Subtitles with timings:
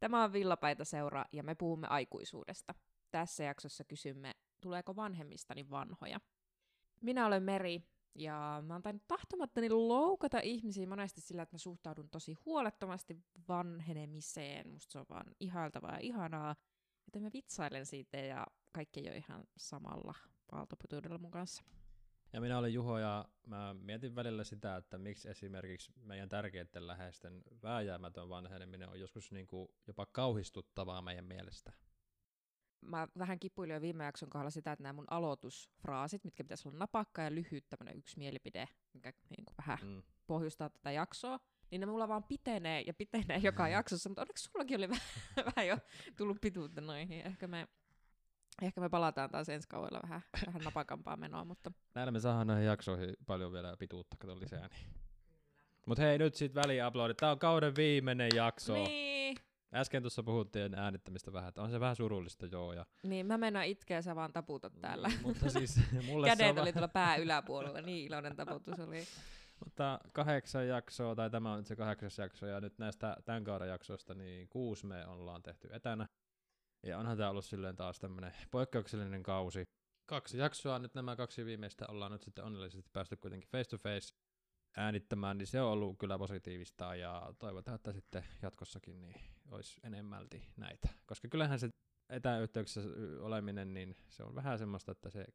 [0.00, 2.74] Tämä on Villapaita seura ja me puhumme aikuisuudesta.
[3.10, 6.20] Tässä jaksossa kysymme, tuleeko vanhemmistani vanhoja.
[7.00, 7.82] Minä olen Meri
[8.14, 14.68] ja mä oon tainnut tahtomattani loukata ihmisiä monesti sillä, että mä suhtaudun tosi huolettomasti vanhenemiseen.
[14.68, 16.56] Musta se on vaan ihailtavaa ja ihanaa.
[17.06, 20.14] Joten mä vitsailen siitä ja kaikki ei ole ihan samalla
[20.52, 21.62] aaltopituudella mun kanssa.
[22.32, 27.42] Ja minä olen Juho ja mä mietin välillä sitä, että miksi esimerkiksi meidän tärkeiden läheisten
[27.62, 31.72] vääjäämätön vanheneminen on joskus niin kuin jopa kauhistuttavaa meidän mielestä.
[32.80, 36.78] Mä vähän kipuilin jo viime jakson kohdalla sitä, että nämä mun aloitusfraasit, mitkä pitäisi olla
[36.78, 40.02] napakka ja lyhyt tämmöinen yksi mielipide, mikä niin kuin vähän mm.
[40.26, 41.40] pohjustaa tätä jaksoa,
[41.70, 45.02] niin ne mulla vaan pitenee ja pitenee joka jaksossa, mutta onneksi sullakin oli vähän,
[45.56, 45.78] vähän jo
[46.16, 47.26] tullut pituutta noihin.
[47.26, 47.68] Ehkä me
[48.62, 51.70] Ehkä me palataan taas ensi kaudella vähän, vähän napakampaa menoa, mutta...
[51.94, 54.68] Näillä me saadaan näihin jaksoihin paljon vielä pituutta, kato lisää.
[54.68, 54.94] Niin.
[55.86, 57.16] Mutta hei, nyt sitten väliuploadit.
[57.16, 58.74] Tämä on kauden viimeinen jakso.
[58.74, 59.36] Niin.
[59.74, 62.72] Äsken tuossa puhuttiin äänittämistä vähän, että on se vähän surullista, joo.
[62.72, 62.86] Ja...
[63.02, 65.10] Niin, mä mennään itkeä, sä vaan taputat täällä.
[65.22, 69.04] Mutta siis mulle Kädet se oli tuolla pää yläpuolella, niin iloinen taputus oli.
[69.64, 73.68] Mutta kahdeksan jaksoa, tai tämä on nyt se kahdeksas jakso, ja nyt näistä tämän kauden
[73.68, 76.08] jaksoista, niin kuusi me ollaan tehty etänä.
[76.86, 79.64] Ja onhan tämä ollut silleen taas tämmöinen poikkeuksellinen kausi.
[80.06, 84.14] Kaksi jaksoa, nyt nämä kaksi viimeistä ollaan nyt sitten onnellisesti päästy kuitenkin face to face
[84.76, 89.14] äänittämään, niin se on ollut kyllä positiivista ja toivotaan, että sitten jatkossakin niin
[89.50, 90.88] olisi enemmälti näitä.
[91.06, 91.70] Koska kyllähän se
[92.08, 92.90] etäyhteyksissä
[93.20, 95.26] oleminen, niin se on vähän semmoista, että se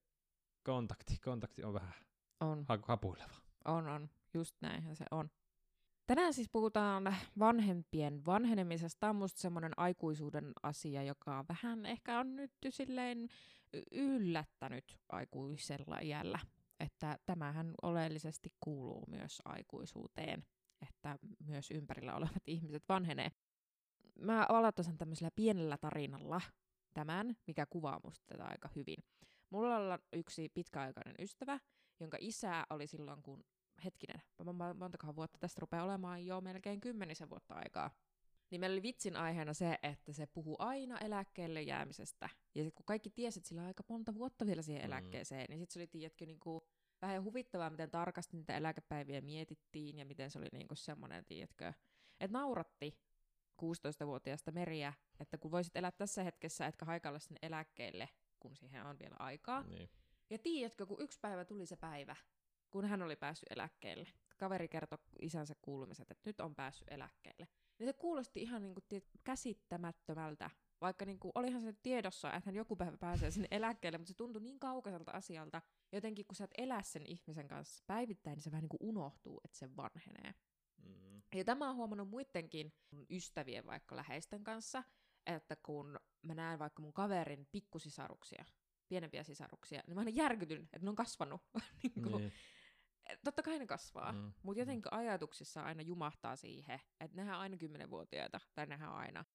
[0.63, 1.93] kontakti, kontakti on vähän
[2.39, 3.35] On, hapuileva.
[3.65, 4.09] on, on.
[4.33, 5.29] Just näinhän se on.
[6.07, 8.99] Tänään siis puhutaan vanhempien vanhenemisesta.
[8.99, 13.29] Tämä on musta semmoinen aikuisuuden asia, joka vähän ehkä on nyt silleen
[13.91, 16.39] yllättänyt aikuisella iällä.
[16.79, 20.45] Että tämähän oleellisesti kuuluu myös aikuisuuteen,
[20.81, 23.31] että myös ympärillä olevat ihmiset vanhenee.
[24.19, 26.41] Mä aloittaisin tämmöisellä pienellä tarinalla
[26.93, 29.03] tämän, mikä kuvaa musta tätä aika hyvin.
[29.49, 31.59] Mulla on yksi pitkäaikainen ystävä,
[31.99, 33.43] jonka isä oli silloin, kun
[33.85, 34.21] hetkinen,
[34.77, 37.91] montakohan vuotta tästä rupeaa olemaan jo melkein kymmenisen vuotta aikaa.
[38.49, 42.29] Niin meillä oli vitsin aiheena se, että se puhuu aina eläkkeelle jäämisestä.
[42.55, 45.59] Ja sit kun kaikki tiesi, että sillä on aika monta vuotta vielä siihen eläkkeeseen, niin
[45.59, 46.61] sitten se oli, tiedätkö, niin kuin
[47.01, 51.73] vähän huvittavaa, miten tarkasti niitä eläkepäiviä mietittiin ja miten se oli niin kuin semmoinen, tiedätkö,
[52.19, 52.99] että nauratti
[53.61, 58.99] 16-vuotiaasta meriä, että kun voisit elää tässä hetkessä, etkä haikailla sen eläkkeelle, kun siihen on
[58.99, 59.63] vielä aikaa.
[59.63, 59.89] Niin.
[60.29, 62.15] Ja tiedätkö, kun yksi päivä tuli se päivä,
[62.73, 64.07] kun hän oli päässyt eläkkeelle.
[64.37, 67.47] Kaveri kertoi isänsä kuulumiset, että nyt on päässyt eläkkeelle.
[67.79, 70.49] Niin se kuulosti ihan niin kuin, käsittämättömältä,
[70.81, 74.17] vaikka niin kuin, olihan se tiedossa, että hän joku päivä pääsee sinne eläkkeelle, mutta se
[74.17, 75.61] tuntui niin kaukaiselta asialta.
[75.91, 79.41] Jotenkin kun sä et elä sen ihmisen kanssa päivittäin, niin se vähän niin kuin unohtuu,
[79.45, 80.33] että se vanhenee.
[80.83, 81.21] Mm.
[81.35, 82.73] Ja tämä on huomannut muidenkin
[83.09, 84.83] ystävien vaikka läheisten kanssa,
[85.25, 88.45] että kun mä näen vaikka mun kaverin pikkusisaruksia,
[88.87, 91.41] pienempiä sisaruksia, niin mä aina järkytyn, että ne on kasvanut.
[91.83, 92.33] niin kuin, Niin.
[93.23, 94.33] Totta kai ne kasvaa, Mm, mm.
[94.43, 99.25] mutta jotenkin ajatuksissa aina jumahtaa siihen, että nehän on aina kymmenenvuotiaita, tai nehän on aina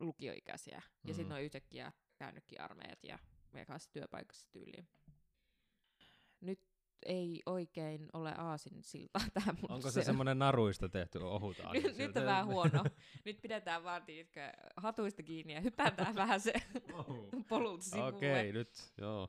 [0.00, 0.74] lukioikäisiä.
[0.76, 1.14] Ja Mm.
[1.14, 3.18] sitten ne on yhtäkkiä käynytkin armeijat ja
[3.52, 4.88] meikässä työpaikassa tyyliin.
[6.40, 6.60] Nyt
[7.06, 12.16] ei oikein ole aasin silta tämä mun Onko se semmoinen naruista tehty ohut nyt, nyt
[12.16, 12.84] on vähän huono.
[13.24, 14.40] Nyt pidetään vaan tiedätkö,
[14.76, 16.52] hatuista kiinni ja hypätään vähän se
[17.48, 18.08] polulta sivulle.
[18.08, 19.28] Okei, nyt, joo.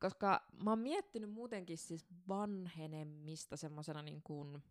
[0.00, 4.62] Koska mä oon miettinyt muutenkin siis vanhenemista semmosena niin kuin...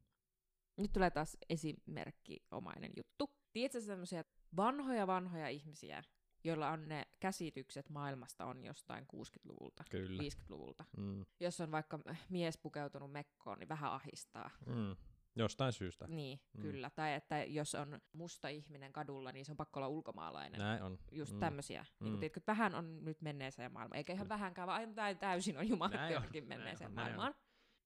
[0.78, 3.30] Nyt tulee taas esimerkkiomainen juttu.
[3.54, 4.24] Tiedätkö semmoisia
[4.56, 6.04] vanhoja vanhoja ihmisiä,
[6.44, 10.24] joilla on ne käsitykset maailmasta on jostain 60-luvulta, Kyllä.
[10.24, 10.86] 50-luvulta.
[10.98, 11.26] Mm.
[11.40, 14.50] Jos on vaikka mies pukeutunut mekkoon, niin vähän ahistaa.
[14.66, 14.96] Mm.
[15.40, 16.08] Jostain syystä.
[16.08, 16.62] Niin, Mm.
[16.62, 16.90] kyllä.
[16.90, 20.60] Tai että jos on musta ihminen kadulla, niin se on pakko olla ulkomaalainen.
[20.60, 21.00] Näin on.
[21.12, 21.36] Just Mm.
[21.36, 21.40] mm.
[21.40, 21.82] tämmöisiä.
[21.82, 21.88] Mm.
[22.04, 22.12] Niin Mm.
[22.12, 23.98] kun, tiedätkö, vähän on nyt menneeseen maailmaan.
[23.98, 27.36] Eikä ihan vähänkään, vaan aina täysin on on, johonkin menneeseen on, näin maailmaan.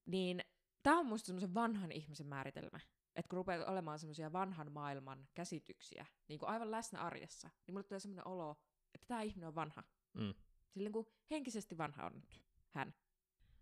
[0.06, 0.40] Niin
[0.82, 2.80] tämä on musta semmoisen vanhan ihmisen määritelmä.
[3.16, 7.84] Että kun rupeaa olemaan semmoisia vanhan maailman käsityksiä, niin kuin aivan läsnä arjessa, niin mulle
[7.84, 8.56] tulee semmoinen olo,
[8.94, 9.82] että tämä ihminen on vanha.
[10.14, 10.34] Mm.
[10.70, 12.40] Sillä niin kuin henkisesti vanha on nyt
[12.70, 12.94] hän.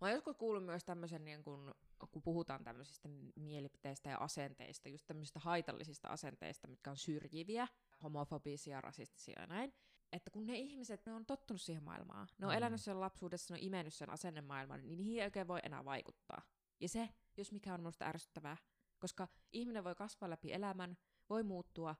[0.03, 1.75] Mä oon joskus kuullut myös tämmöisen, niin kun,
[2.11, 7.67] kun puhutaan tämmöisistä mielipiteistä ja asenteista, just tämmöisistä haitallisista asenteista, mitkä on syrjiviä,
[8.03, 9.73] homofobisia, rasistisia ja näin,
[10.11, 12.57] että kun ne ihmiset, ne on tottunut siihen maailmaan, ne on Mm.
[12.57, 16.41] elänyt sen lapsuudessa, ne on imennyt sen asennemaailman, niin niihin ei oikein voi enää vaikuttaa.
[16.79, 18.57] Ja se, jos mikä on minusta ärsyttävää,
[18.99, 20.97] koska ihminen voi kasvaa läpi elämän,
[21.29, 21.95] voi muuttua,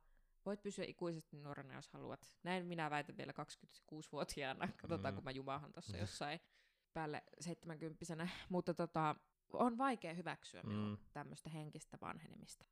[0.45, 2.35] voit pysyä ikuisesti nuorena, jos haluat.
[2.43, 4.67] Näin minä väitän vielä 26-vuotiaana.
[4.77, 5.15] Katsotaan, Mm.
[5.15, 6.39] kun mä jumahan tuossa jossain
[6.93, 9.15] päälle 70 Mutta tota,
[9.53, 10.97] on vaikea hyväksyä minun Mm.
[11.13, 12.65] tämmöistä henkistä vanhenemista.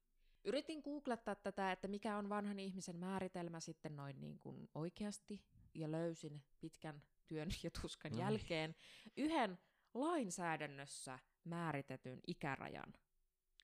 [0.43, 5.91] Yritin googlettaa tätä, että mikä on vanhan ihmisen määritelmä sitten noin niin kuin oikeasti, ja
[5.91, 8.23] löysin pitkän työn ja tuskan No niin.
[8.25, 8.75] jälkeen
[9.17, 9.59] yhden
[9.93, 12.93] lainsäädännössä määritetyn ikärajan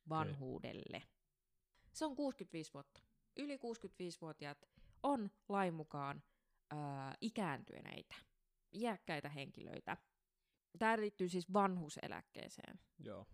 [0.10, 1.04] vanhuudelle.
[1.94, 3.02] Se on 65 vuotta.
[3.38, 4.66] Yli 65-vuotiaat
[5.04, 6.24] on lain mukaan
[6.74, 6.76] ö,
[7.22, 8.16] ikääntyneitä,
[8.74, 9.98] iäkkäitä henkilöitä.
[10.80, 13.26] Tämä liittyy siis vanhuseläkkeeseen Joo.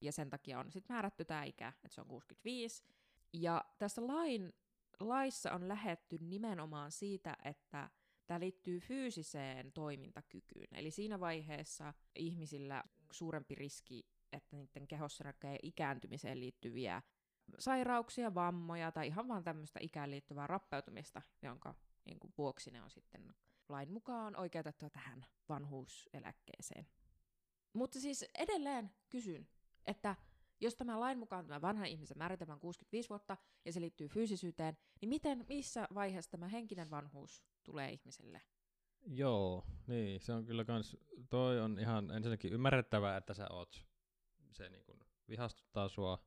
[0.00, 2.84] ja sen takia on sitten määrätty tämä ikä, että se on 65.
[3.32, 4.52] Ja tässä lain,
[5.00, 7.90] laissa on lähetty nimenomaan siitä, että
[8.26, 10.68] tämä liittyy fyysiseen toimintakykyyn.
[10.72, 17.02] Eli siinä vaiheessa ihmisillä suurempi riski, että niiden kehossa näkee ikääntymiseen liittyviä
[17.58, 21.74] sairauksia, vammoja tai ihan vaan tämmöistä ikään liittyvää rappeutumista, jonka
[22.04, 23.34] niin kuin, vuoksi ne on sitten
[23.72, 26.86] lain mukaan oikeutettua tähän vanhuuseläkkeeseen.
[27.72, 29.48] Mutta siis edelleen kysyn,
[29.86, 30.16] että
[30.60, 34.76] jos tämä lain mukaan tämä vanhan ihmisen määritelmä on 65 vuotta ja se liittyy fyysisyyteen,
[35.00, 38.42] niin miten, missä vaiheessa tämä henkinen vanhuus tulee ihmiselle?
[39.06, 40.96] Joo, niin, se on kyllä kans,
[41.30, 43.86] toi on ihan ensinnäkin ymmärrettävää, että sä oot,
[44.52, 46.18] se niin kuin vihastuttaa sua,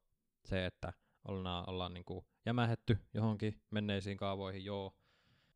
[0.46, 0.94] se, että
[1.28, 4.98] ollaan, ollaan niin kuin jämähetty johonkin menneisiin kaavoihin, joo.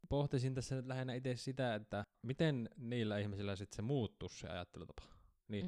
[0.10, 5.04] Pohtisin tässä nyt lähinnä itse sitä, että miten niillä ihmisillä sitten se muuttuu se ajattelutapa.
[5.48, 5.66] Niin,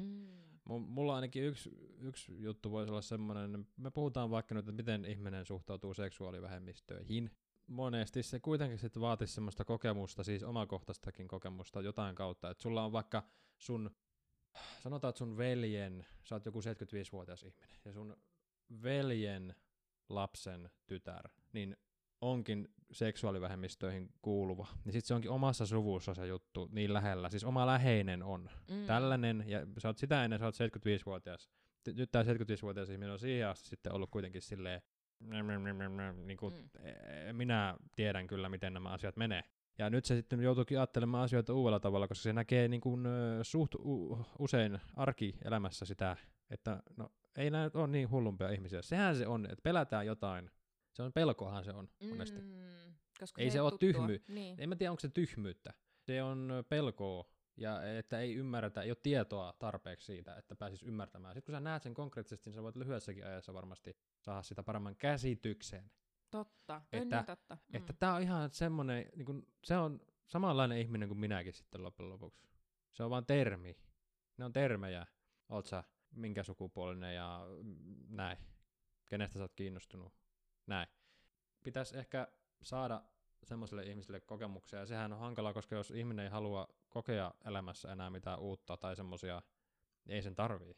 [0.68, 0.82] Mm.
[0.82, 5.46] Mulla ainakin yksi, yksi juttu voisi olla semmoinen, me puhutaan vaikka nyt, että miten ihminen
[5.46, 7.30] suhtautuu seksuaalivähemmistöihin.
[7.66, 12.92] Monesti se kuitenkin sitten vaatisi semmoista kokemusta, siis omakohtaistakin kokemusta jotain kautta, että sulla on
[12.92, 13.22] vaikka
[13.58, 13.90] sun,
[14.82, 18.16] sanotaan, että sun veljen, sä oot joku 75-vuotias ihminen, ja sun
[18.82, 19.54] veljen
[20.08, 21.76] lapsen tytär, niin
[22.22, 24.66] onkin seksuaalivähemmistöihin kuuluva.
[24.84, 28.86] Niin sitten se onkin omassa suvussa se juttu niin lähellä, siis oma läheinen on Mm.
[28.86, 31.50] tällainen, ja sä oot sitä ennen, sä oot 75-vuotias.
[31.88, 34.82] Ty- Nyt tää 75-vuotias ihminen on siihen asti sitten ollut kuitenkin silleen,
[36.26, 36.60] niin kuin, Mm.
[37.30, 37.36] mm.
[37.36, 39.42] minä tiedän kyllä, miten nämä asiat menee.
[39.78, 43.04] Ja nyt se sitten joutuukin ajattelemaan asioita uudella tavalla, koska se näkee niin kuin,
[43.42, 46.16] suht u- usein arkielämässä sitä,
[46.50, 48.82] että no, ei nämä ole niin hullumpia ihmisiä.
[48.82, 50.50] Sehän se on, että pelätään jotain.
[50.92, 52.40] Se on pelkohan se on monesti.
[52.40, 52.94] Mm.
[53.20, 53.88] Koska Ei se ole oo tuttua.
[54.06, 54.56] tyhmy- Niin.
[54.60, 55.74] En mä tiedä, onko se tyhmyyttä.
[56.00, 57.24] Se on pelkoa
[57.56, 61.34] ja että ei ymmärretä, ei ole tietoa tarpeeksi siitä, että pääsis ymmärtämään.
[61.34, 64.96] Sitten kun sä näet sen konkreettisesti, niin sä voit lyhyessäkin ajassa varmasti saada sitä paremman
[64.96, 65.90] käsityksen.
[66.30, 66.82] Totta.
[66.92, 67.54] Että- niin totta.
[67.54, 67.76] Mm.
[67.76, 72.10] Että tää on ihan semmonen, niin kun, se on samanlainen ihminen kuin minäkin sitten loppujen
[72.10, 72.46] lopuksi.
[72.92, 73.76] Se on vaan termi.
[74.36, 75.06] Ne on termejä.
[75.48, 77.76] Oot sä minkä sukupuolinen ja mm,
[78.08, 78.38] näin.
[79.08, 80.12] Kenestä sä oot kiinnostunut.
[80.72, 80.88] Näin.
[81.62, 82.28] Pitäisi ehkä
[82.62, 83.02] saada
[83.44, 88.10] semmoiselle ihmiselle kokemuksia, ja sehän on hankalaa, koska jos ihminen ei halua kokea elämässä enää
[88.10, 89.42] mitään uutta tai semmoisia,
[90.04, 90.76] niin ei sen tarvii.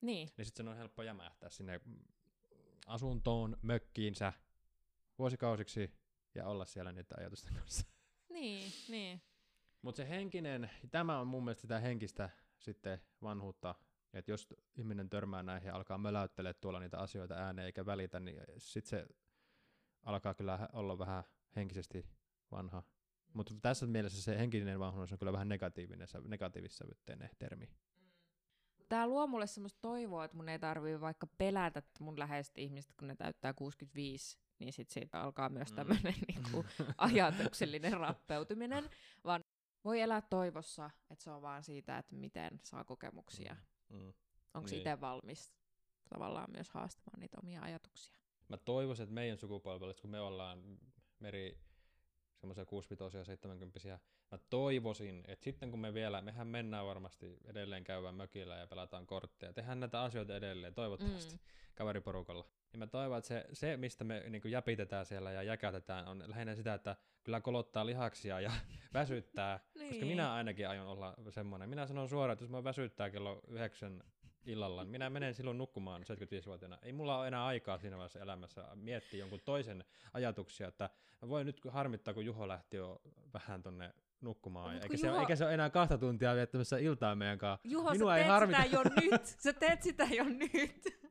[0.00, 0.28] Niin.
[0.36, 1.80] Niin sitten sen on helppo jämähtää sinne
[2.86, 4.32] asuntoon, mökkiinsä,
[5.18, 5.90] vuosikausiksi,
[6.34, 7.86] ja olla siellä niiden ajatusten kanssa.
[8.28, 9.22] Niin, niin.
[9.82, 13.74] Mutta se henkinen, tämä on mun mielestä sitä henkistä sitten vanhuutta,
[14.14, 18.42] että jos ihminen törmää näihin ja alkaa möläyttelee tuolla niitä asioita ääneen eikä välitä, niin
[18.58, 19.06] sitten se
[20.02, 21.24] alkaa kyllä olla vähän
[21.56, 22.06] henkisesti
[22.50, 22.82] vanha.
[23.34, 27.70] Mutta tässä mielessä se henkinen vanhuus on kyllä vähän negatiivinen, sä- negatiivissävytteinen termi.
[28.88, 32.92] Tää luo mulle semmoista toivoa, että mun ei tarvii vaikka pelätä että mun läheiset ihmiset,
[32.98, 35.76] kun ne täyttää 65, niin sit siitä alkaa myös Mm.
[35.76, 36.64] tämmöinen niinku,
[36.98, 38.90] ajatuksellinen rappeutuminen,
[39.24, 39.44] vaan
[39.84, 43.54] voi elää toivossa, että se on vaan siitä, että miten saa kokemuksia.
[43.54, 43.60] Mm.
[44.54, 44.78] Onko Niin.
[44.78, 45.54] itse valmis
[46.08, 48.16] tavallaan myös haastamaan niitä omia ajatuksia?
[48.48, 50.78] Mä toivoisin, että meidän sukupolvelle, kun me ollaan
[51.18, 51.58] meri
[52.36, 53.98] semmoisia 65 70
[54.30, 59.06] mä toivoisin, että sitten kun me vielä, mehän mennään varmasti edelleen käydään mökillä ja pelataan
[59.06, 61.38] kortteja, tehdään näitä asioita edelleen, toivottavasti, Mm.
[61.38, 61.44] mm.
[61.74, 62.44] kaveriporukalla.
[62.72, 66.54] Niin mä toivon, että se, se mistä me niin jäpitetään siellä ja jäkätetään, on lähinnä
[66.54, 68.50] sitä, että kyllä kolottaa lihaksia ja
[68.94, 69.88] väsyttää, Niin.
[69.88, 71.68] koska minä ainakin aion olla semmoinen.
[71.68, 74.02] Minä sanon suoraan, että jos mä väsyttää kello yhdeksän
[74.46, 76.78] illalla, niin minä menen silloin nukkumaan 75-vuotiaana.
[76.82, 80.90] Ei mulla ole enää aikaa siinä vaiheessa elämässä miettiä jonkun toisen ajatuksia, että
[81.22, 83.00] mä voin nyt harmittaa, kun Juho lähti jo
[83.34, 84.74] vähän tonne nukkumaan.
[84.82, 87.68] Eikä, se, Juho- eikä se ole enää kahta tuntia viettämässä iltaa meidän kanssa.
[87.68, 88.62] Juho, Minua sä ei teet harmita.
[88.62, 89.26] sitä jo nyt!
[89.44, 91.03] Sä teet sitä jo nyt!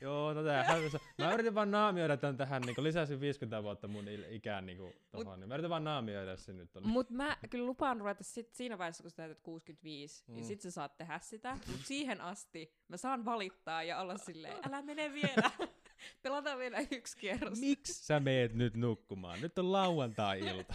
[0.00, 0.78] Joo, no tää,
[1.18, 5.40] mä yritin vaan naamioida tän tähän, niin lisäsin 50 vuotta mun ikään niin kuin, tohon,
[5.40, 6.70] niin mä yritin vaan naamioida sen nyt.
[6.80, 10.34] Mut mä kyllä lupaan ruveta sit siinä vaiheessa, kun sä täytät 65, mm.
[10.34, 10.48] niin Mm.
[10.48, 11.58] sit sä saat tehdä sitä.
[11.66, 15.50] Mut siihen asti mä saan valittaa ja olla silleen, älä mene vielä.
[16.22, 17.60] Pelataan vielä yksi kierros.
[17.60, 19.40] Miksi sä meet nyt nukkumaan?
[19.40, 20.74] Nyt on lauantai-ilta.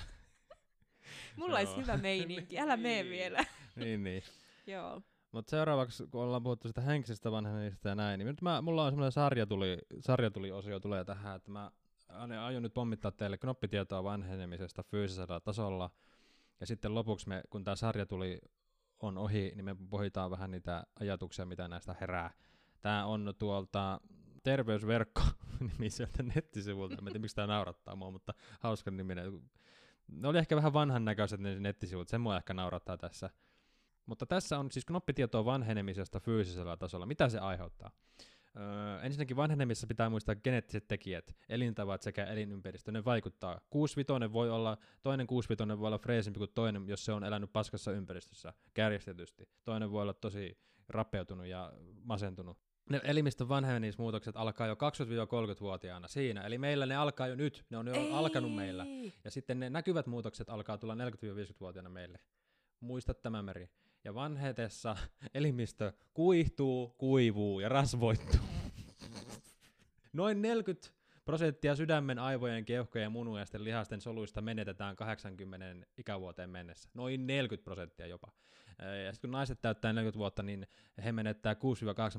[1.35, 1.81] Mulla olisi Joo.
[1.81, 3.09] hyvä meininki, älä mene Niin.
[3.11, 3.45] vielä.
[3.75, 4.23] niin, niin.
[4.67, 5.01] Joo.
[5.35, 8.91] Mutta seuraavaksi, kun ollaan puhuttu sitä henkisestä vanhenemista ja näin, niin nyt mä, mulla on
[8.91, 11.71] semmoinen sarja tuli, sarja tuli osio tulee tähän, että mä
[12.45, 15.89] aion nyt pommittaa teille knoppitietoa vanhenemisesta fyysisellä tasolla.
[16.59, 18.39] Ja sitten lopuksi, me, kun tämä sarja tuli
[18.99, 22.31] on ohi, niin me pohditaan vähän niitä ajatuksia, mitä näistä herää.
[22.81, 24.01] Tämä on tuolta
[24.43, 25.21] terveysverkko
[25.71, 26.95] nimiseltä nettisivulta.
[26.99, 29.41] En tiedä, miksi tämä naurattaa mua, mutta hauska niminen.
[30.07, 33.29] Ne oli ehkä vähän vanhan näköiset ne nettisivut, se mua ehkä naurattaa tässä.
[34.05, 37.05] Mutta tässä on siis knoppitietoa vanhenemisesta fyysisellä tasolla.
[37.05, 37.91] Mitä se aiheuttaa?
[38.57, 43.61] Öö, ensinnäkin vanhenemisessa pitää muistaa geneettiset tekijät, elintavat sekä elinympäristö, ne vaikuttaa.
[43.69, 47.91] Kuusvitonen voi olla, toinen kuusvitonen voi olla freesimpi kuin toinen, jos se on elänyt paskassa
[47.91, 49.49] ympäristössä, kärjestetysti.
[49.63, 50.57] Toinen voi olla tosi
[50.89, 52.57] rapeutunut ja masentunut.
[52.89, 57.87] Ne elimistön vanhenemismuutokset alkaa jo 20-30-vuotiaana siinä, eli meillä ne alkaa jo nyt, ne on
[57.87, 58.11] jo Ei.
[58.11, 58.85] alkanut meillä.
[59.23, 62.19] Ja sitten ne näkyvät muutokset alkaa tulla 40-50-vuotiaana meille.
[62.79, 63.69] Muista tämä meri.
[64.05, 64.95] Ja vanhetessa
[65.33, 68.39] elimistö kuihtuu, kuivuu ja rasvoittuu.
[70.13, 70.89] Noin 40
[71.25, 76.89] prosenttia sydämen, aivojen, keuhkojen ja munuaisten lihasten soluista menetetään 80 ikävuoteen mennessä.
[76.93, 78.31] Noin 40 prosenttia jopa.
[79.05, 80.67] Ja sitten kun naiset täyttää 40 vuotta, niin
[81.03, 81.57] he menettää 6-8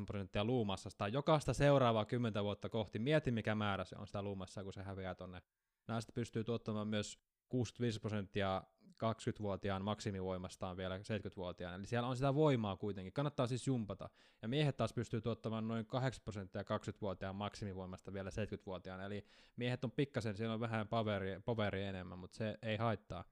[0.07, 2.99] prosenttia luumassasta jokaista seuraavaa 10 vuotta kohti.
[2.99, 5.43] Mieti, mikä määrä se on sitä luumassa, kun se häviää tonne.
[5.89, 8.63] Naiset pystyy tuottamaan myös 65 prosenttia
[9.05, 11.77] 20-vuotiaan maksimivoimastaan vielä 70-vuotiaana.
[11.77, 13.13] Eli siellä on sitä voimaa kuitenkin.
[13.13, 14.11] Kannattaa siis jumpata.
[14.43, 19.05] Ja miehet taas pystyy tuottamaan noin 8 prosenttia 20-vuotiaan maksimivoimasta vielä 70-vuotiaana.
[19.05, 19.27] Eli
[19.57, 23.25] miehet on pikkasen, siellä on vähän poveri, poveri enemmän, mutta se ei haittaa.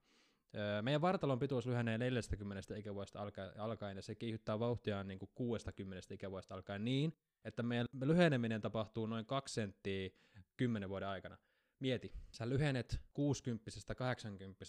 [0.81, 3.19] Meidän vartalon pituus lyhenee 40 ikävuodesta
[3.57, 9.05] alkaen, ja se kiihyttää vauhtiaan niin kuin 60 ikävuodesta alkaen niin, että meidän lyheneminen tapahtuu
[9.05, 10.09] noin 2 senttiä
[10.57, 11.37] 10 vuoden aikana.
[11.85, 14.65] Mieti, sä lyhenet 60 80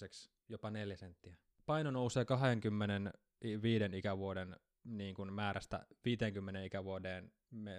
[0.48, 1.36] jopa 4 senttiä.
[1.66, 7.32] Paino nousee 25 ikävuoden niin kuin määrästä 50 ikävuoden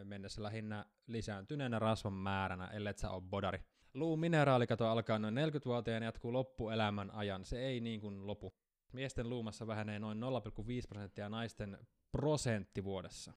[0.03, 3.59] mennessä lähinnä lisääntyneenä rasvan määränä, ellei sä ole bodari.
[3.93, 7.45] Luun mineraalikato alkaa noin 40-vuotiaana ja jatkuu loppuelämän ajan.
[7.45, 8.53] Se ei niin kuin lopu.
[8.93, 10.27] Miesten luumassa vähenee noin 0,5
[10.89, 11.77] prosenttia naisten
[12.11, 13.33] prosentti vuodessa.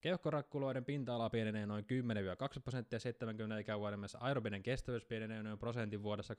[0.00, 1.84] Keuhkorakkuloiden pinta-ala pienenee noin
[2.58, 4.18] 10-2 prosenttia 70 ikävuoden mennessä.
[4.20, 6.34] Aerobinen kestävyys pienenee noin prosentin vuodessa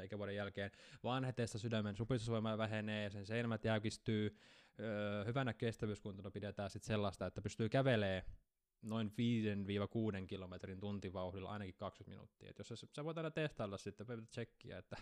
[0.00, 0.70] 20-30 ikävuoden jälkeen.
[1.04, 4.36] Vanhetessa sydämen supistusvoima vähenee ja sen seinämät jäykistyy.
[4.80, 8.24] Öö, hyvänä kestävyyskuntona pidetään sitten sellaista, että pystyy kävelee
[8.82, 9.12] noin
[10.22, 12.50] 5-6 kilometrin tuntivauhdilla ainakin 20 minuuttia.
[12.50, 14.96] Et jos sä, sä voit aina testailla sitten, päivitä tsekkiä, että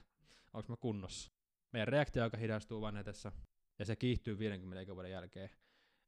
[0.52, 1.32] onko mä kunnossa.
[1.72, 3.32] Meidän reaktioaika hidastuu vanhetessa
[3.78, 5.50] ja se kiihtyy 50 ikävuoden jälkeen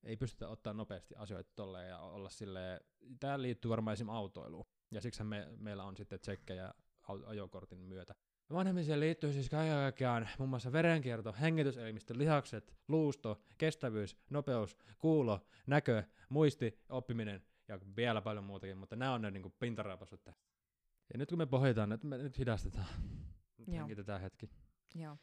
[0.05, 2.81] ei pystytä ottaa nopeasti asioita tolleen ja olla silleen,
[3.21, 4.09] tämä liittyy varmaan esim.
[4.09, 4.67] autoiluun.
[4.91, 6.75] Ja siksi me, meillä on sitten tsekkejä
[7.27, 8.15] ajokortin myötä.
[8.53, 16.03] Vanhemmiseen liittyy siis kaiken kaikkiaan muun muassa verenkierto, hengityselimistö, lihakset, luusto, kestävyys, nopeus, kuulo, näkö,
[16.29, 20.47] muisti, oppiminen ja vielä paljon muutakin, mutta nämä on ne niin pintarapasut tästä.
[21.13, 22.87] Ja nyt kun me pohjitaan, nyt me nyt hidastetaan.
[23.59, 24.51] Nyt hengitetään hetki.
[24.95, 25.19] Joo.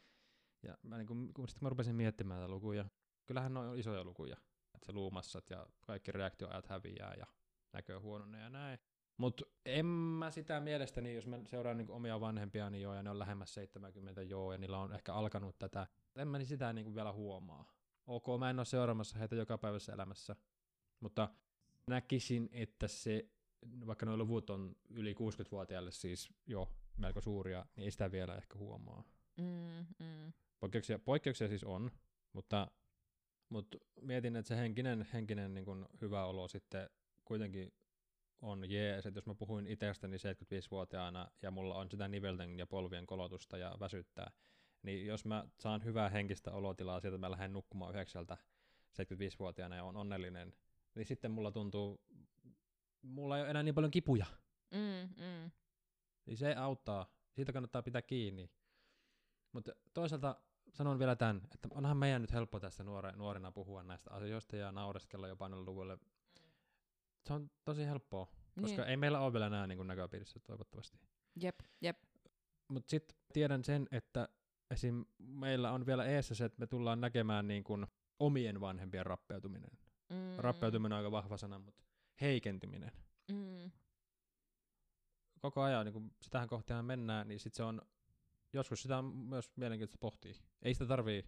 [0.62, 2.84] Ja mä, niin kun, kun sitten mä rupesin miettimään näitä lukuja,
[3.26, 4.51] kyllähän ne on isoja lukuja että
[4.82, 7.26] se luumassat ja kaikki reaktioajat häviää ja
[7.72, 8.78] näkö huononee ja näin.
[9.16, 13.10] Mutta en mä sitä mielestäni, jos mä seuraan niinku omia vanhempia, niin joo, ja ne
[13.10, 15.86] on lähemmäs 70 joo, ja niillä on ehkä alkanut tätä,
[16.16, 17.72] en mä niin sitä niinku vielä huomaa.
[18.06, 20.36] Ok, mä en ole seuraamassa heitä joka päivässä elämässä,
[21.00, 21.28] mutta
[21.86, 23.28] näkisin, että se,
[23.86, 28.58] vaikka nuo luvut on yli 60-vuotiaille siis jo melko suuria, niin ei sitä vielä ehkä
[28.58, 29.04] huomaa.
[29.38, 30.32] Mm, mm.
[30.60, 31.90] Poikkeuksia, poikkeuksia siis on,
[32.32, 32.70] mutta
[33.52, 36.90] mutta mietin, että se henkinen, henkinen niin kun hyvä olo sitten
[37.24, 37.72] kuitenkin
[38.42, 43.06] on jees, että jos mä puhuin itsestäni 75-vuotiaana ja mulla on sitä nivelten ja polvien
[43.06, 44.30] kolotusta ja väsyttää,
[44.82, 48.36] niin jos mä saan hyvää henkistä olotilaa sieltä, että mä lähden nukkumaan yhdeksältä
[48.92, 50.54] 75-vuotiaana ja on onnellinen,
[50.94, 52.00] niin sitten mulla tuntuu,
[53.02, 54.26] mulla ei ole enää niin paljon kipuja.
[54.70, 55.50] Mm, mm.
[56.26, 58.50] Niin se auttaa, siitä kannattaa pitää kiinni.
[59.52, 60.40] Mutta toisaalta
[60.72, 64.72] sanon vielä tämän, että onhan meidän nyt helppo tässä nuore, nuorena puhua näistä asioista ja
[64.72, 65.98] naureskella jopa noille luvuille.
[67.26, 68.26] Se on tosi helppoa,
[68.60, 68.90] koska niin.
[68.90, 70.98] ei meillä ole vielä nämä niin näköpiirissä toivottavasti.
[71.40, 71.98] Jep, jep.
[72.68, 74.28] Mutta sitten tiedän sen, että
[74.70, 75.04] esim.
[75.18, 77.86] meillä on vielä eessä se, että me tullaan näkemään niin kuin
[78.18, 79.70] omien vanhempien rappeutuminen.
[80.10, 80.36] Mm.
[80.38, 81.84] Rappeutuminen on aika vahva sana, mutta
[82.20, 82.92] heikentyminen.
[83.32, 83.70] Mm.
[85.40, 87.82] Koko ajan, niin kun sitähän kohtihan mennään, niin sit se on
[88.52, 90.34] joskus sitä on myös mielenkiintoista pohtia.
[90.62, 91.24] Ei sitä tarvii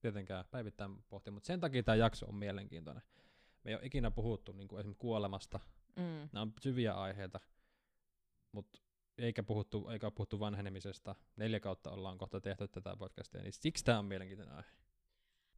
[0.00, 3.02] tietenkään päivittäin pohtia, mutta sen takia tämä jakso on mielenkiintoinen.
[3.64, 5.60] Me ei ole ikinä puhuttu niin kuin esimerkiksi kuolemasta.
[5.96, 6.28] Mm.
[6.32, 7.40] Nämä on syviä aiheita,
[8.52, 8.80] mutta
[9.18, 11.14] eikä puhuttu, eikä puhuttu vanhenemisesta.
[11.36, 14.70] Neljä kautta ollaan kohta tehty tätä podcastia, niin siksi tämä on mielenkiintoinen aihe.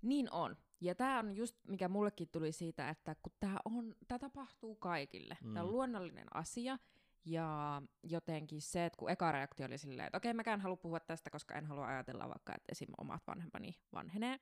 [0.02, 0.57] Niin on.
[0.81, 5.37] Ja tämä on just, mikä mullekin tuli siitä, että kun tämä on, tää tapahtuu kaikille.
[5.43, 5.55] Mm.
[5.55, 6.78] Tämä on luonnollinen asia,
[7.25, 11.30] ja jotenkin se, että kun eka reaktio oli silleen, että okei, mäkään halua puhua tästä,
[11.30, 12.88] koska en halua ajatella vaikka, että esim.
[12.98, 14.40] omat vanhempani vanhenee.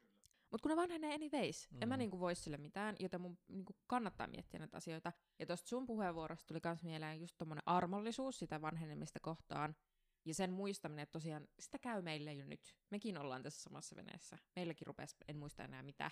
[0.50, 1.82] Mutta kun ne vanhenee anyways, mm.
[1.82, 1.98] en mä mm.
[1.98, 5.12] niinku voi sille mitään, joten mun niinku kannattaa miettiä näitä asioita.
[5.38, 9.76] Ja tuosta sun puheenvuorosta tuli myös mieleen just tommonen armollisuus sitä vanhenemista kohtaan.
[10.24, 12.74] Ja sen muistaminen, että tosiaan sitä käy meille jo nyt.
[12.90, 14.38] Mekin ollaan tässä samassa veneessä.
[14.56, 16.10] Meilläkin rupesi, en muista enää mitä,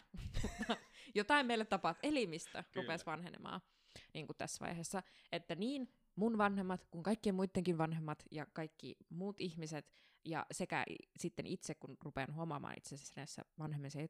[1.14, 3.61] jotain meille tapat elimistö rupesi vanhenemaan
[4.14, 5.02] niin kuin tässä vaiheessa.
[5.33, 9.87] Että niin mun vanhemmat kuin kaikkien muidenkin vanhemmat ja kaikki muut ihmiset,
[10.25, 10.85] ja sekä
[11.18, 14.09] sitten itse, kun rupean huomaamaan itse asiassa näissä vanhemmisen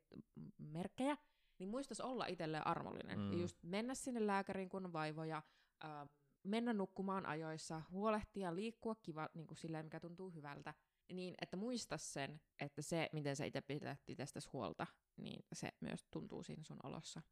[0.58, 1.16] merkkejä,
[1.58, 3.18] niin muistas olla itselleen armollinen.
[3.18, 3.32] Mm.
[3.32, 5.42] Ja just mennä sinne lääkäriin, kun on vaivoja,
[5.84, 6.08] äh,
[6.42, 10.74] mennä nukkumaan ajoissa, huolehtia, liikkua kiva niin kuin silleen, mikä tuntuu hyvältä.
[11.12, 16.04] Niin, että muista sen, että se, miten sä itse pidät itsestäsi huolta, niin se myös
[16.10, 17.22] tuntuu siinä sun olossa.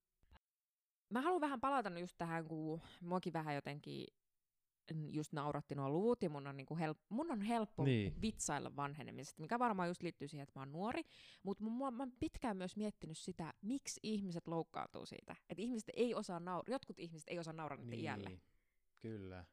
[1.11, 4.07] Mä haluan vähän palata just tähän, kun muakin vähän jotenkin
[4.91, 8.21] just nauratti nuo luvut, ja mun on, niinku help- mun on helppo niin.
[8.23, 11.03] vitsailla vanhenemisesta, mikä varmaan just liittyy siihen, että mä oon nuori,
[11.43, 15.37] mutta mä, mä oon pitkään myös miettinyt sitä, miksi ihmiset loukkaantuu siitä.
[15.49, 18.01] Että ihmiset ei osaa naur- jotkut ihmiset ei osaa nauraa niin.
[18.01, 18.41] iälle.
[19.01, 19.45] Kyllä.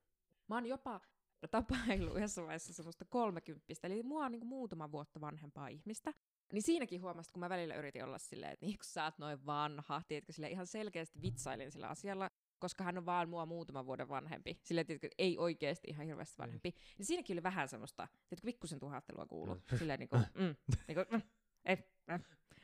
[0.47, 1.01] Mä oon jopa
[1.47, 6.13] tapailu yhdessä vaiheessa semmoista kolmekymppistä, eli mua on niinku muutama vuotta vanhempaa ihmistä.
[6.53, 9.45] Niin siinäkin huomasin, kun mä välillä yritin olla silleen, että niin kun sä oot noin
[9.45, 14.09] vanha, tiedätkö, sille ihan selkeästi vitsailin sillä asialla, koska hän on vaan mua muutaman vuoden
[14.09, 16.41] vanhempi, sillä tiedätkö, ei oikeasti ihan hirveästi mm.
[16.41, 16.75] vanhempi, mm.
[16.97, 20.55] niin siinäkin oli vähän semmoista, tiedätkö, pikkusen tuhattelua kuuluu, silleen niin kuin, mm,
[20.87, 21.21] niin kuin, mm,
[21.65, 22.19] eh, eh.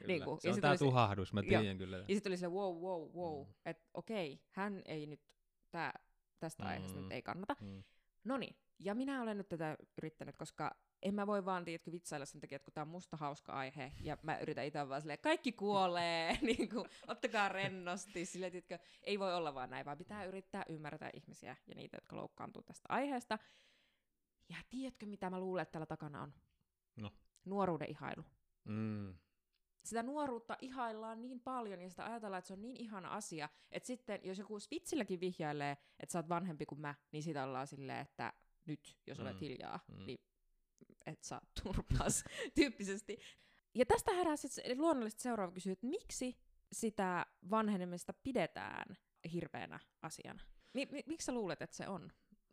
[0.07, 0.41] Niin kuin.
[0.41, 1.97] Se on tää tuhahdus, mä tiedän kyllä.
[1.97, 3.53] Ja sitten oli se wow, wow, wow, mm.
[3.65, 5.21] että okei, hän ei nyt,
[5.71, 5.93] tää,
[6.39, 6.69] tästä mm.
[6.69, 7.55] aiheesta nyt ei kannata.
[7.61, 7.83] Mm.
[8.23, 12.25] No niin, ja minä olen nyt tätä yrittänyt, koska en mä voi vaan, tiedätkö, vitsailla
[12.25, 15.19] sen takia, että kun tää on musta hauska aihe, ja mä yritän itse vaan silleen,
[15.19, 20.25] kaikki kuolee, niin kuin, ottakaa rennosti, silleen, tiedätkö, ei voi olla vaan näin, vaan pitää
[20.25, 23.39] yrittää ymmärtää ihmisiä ja niitä, jotka loukkaantuu tästä aiheesta.
[24.49, 26.33] Ja tiedätkö, mitä mä luulen, että täällä takana on?
[26.95, 27.11] No.
[27.45, 28.23] Nuoruuden ihailu.
[28.63, 29.15] Mm.
[29.83, 33.87] Sitä nuoruutta ihaillaan niin paljon ja sitä ajatellaan, että se on niin ihana asia, että
[33.87, 37.99] sitten jos joku spitsilläkin vihjailee, että sä oot vanhempi kuin mä, niin sitä ollaan silleen,
[37.99, 38.33] että
[38.65, 39.39] nyt, jos olet mm.
[39.39, 40.05] hiljaa, mm.
[40.05, 40.19] niin
[41.05, 42.23] että saa turpaas
[42.55, 43.19] tyyppisesti.
[43.75, 46.37] Ja tästä herää sitten luonnollisesti seuraava kysymys, että miksi
[46.71, 48.97] sitä vanhenemista pidetään
[49.33, 50.43] hirveänä asiana?
[50.73, 52.11] Mi- mi- miksi sä luulet, että se on?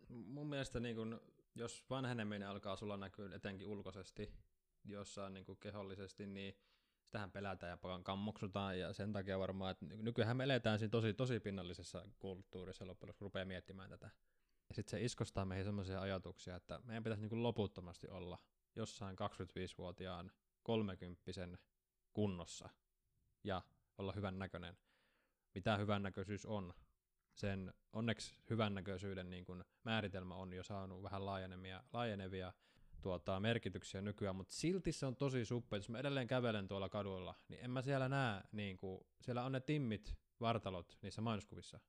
[0.08, 1.20] Mun mielestä niin kun,
[1.54, 4.32] jos vanheneminen alkaa sulla näkyä etenkin ulkoisesti,
[4.84, 6.54] jossain niin kehollisesti, niin
[7.02, 11.40] sitähän pelätään ja kammoksutaan, ja sen takia varmaan, että nykyään me eletään siinä tosi, tosi
[11.40, 14.10] pinnallisessa kulttuurissa loppujen kun rupeaa miettimään tätä.
[14.72, 18.38] Ja sitten se iskostaa meihin sellaisia ajatuksia, että meidän pitäisi niin loputtomasti olla
[18.76, 20.32] jossain 25-vuotiaan
[20.62, 21.58] kolmekymppisen
[22.12, 22.68] kunnossa
[23.44, 23.62] ja
[23.98, 24.76] olla hyvän näköinen.
[25.54, 26.74] Mitä hyvän näköisyys on?
[27.34, 32.52] Sen onneksi hyvän näköisyyden niin kuin määritelmä on jo saanut vähän laajenevia, laajenevia
[33.02, 35.78] tuota, merkityksiä nykyään, mutta silti se on tosi suppea.
[35.78, 39.52] Jos mä edelleen kävelen tuolla kaduilla, niin en mä siellä näe, niin kuin, siellä on
[39.52, 41.80] ne timmit vartalot niissä mainoskuvissa,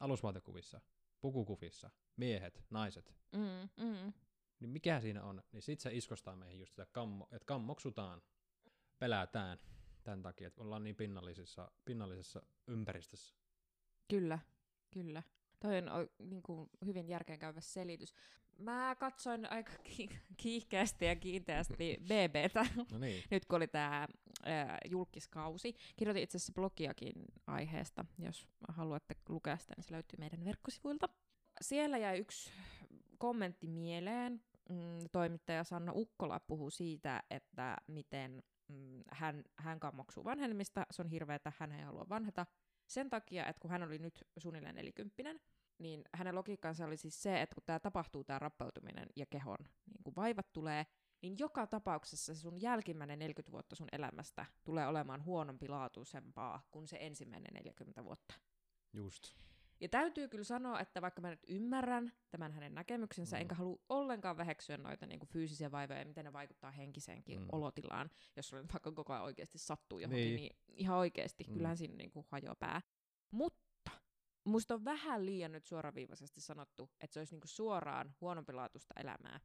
[0.00, 0.80] alusvaatekuvissa,
[1.20, 3.14] pukukuvissa, miehet, naiset.
[3.32, 4.12] Mm, mm.
[4.60, 5.42] Niin mikä siinä on?
[5.52, 8.22] Niin sit se iskostaa meihin just sitä, kammo, että kammoksutaan,
[8.98, 9.58] pelätään
[10.04, 13.34] tämän takia, että ollaan niin pinnallisessa, pinnallisessa ympäristössä.
[14.08, 14.38] Kyllä,
[14.90, 15.22] kyllä.
[15.60, 18.14] Toi on niin kuin, hyvin järkeenkäyvä selitys.
[18.58, 19.72] Mä katsoin aika
[20.42, 23.24] kiihkeästi ja kiinteästi BBtä, no niin.
[23.30, 24.08] nyt kun oli tämä
[24.90, 25.76] julkiskausi.
[25.96, 31.08] Kirjoitin itse asiassa blogiakin aiheesta, jos haluatte lukea sitä, niin se löytyy meidän verkkosivuilta.
[31.60, 32.50] Siellä jäi yksi
[33.18, 34.42] kommentti mieleen.
[34.68, 40.86] Mm, toimittaja Sanna Ukkola puhuu siitä, että miten mm, hän, hän kammoksuu vanhenemista.
[40.90, 42.46] Se on hirveä, että hän ei halua vanheta.
[42.88, 45.40] Sen takia, että kun hän oli nyt suunnilleen nelikymppinen,
[45.78, 50.02] niin hänen logiikkansa oli siis se, että kun tämä tapahtuu, tämä rappeutuminen ja kehon niin
[50.04, 50.86] kun vaivat tulee,
[51.22, 56.88] niin joka tapauksessa se sun jälkimmäinen 40 vuotta sun elämästä tulee olemaan huonompi laatuisempaa kuin
[56.88, 58.34] se ensimmäinen 40 vuotta.
[58.92, 59.34] Just.
[59.80, 63.40] Ja täytyy kyllä sanoa, että vaikka mä nyt ymmärrän tämän hänen näkemyksensä, mm.
[63.40, 67.48] enkä halua ollenkaan väheksyä noita niin kuin fyysisiä vaivoja ja miten ne vaikuttaa henkiseenkin mm.
[67.52, 71.52] olotilaan, jos sulle vaikka koko ajan oikeasti sattuu johonkin, niin, niin ihan oikeasti, mm.
[71.52, 72.82] kyllähän siinä niin kuin hajoaa pää.
[73.30, 73.90] Mutta
[74.44, 79.40] musta on vähän liian nyt suoraviivaisesti sanottu, että se olisi niin kuin suoraan huonompilaatuista elämää.